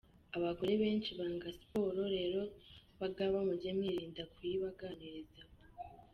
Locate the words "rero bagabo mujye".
2.17-3.69